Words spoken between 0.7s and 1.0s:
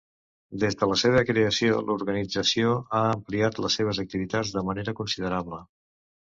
de la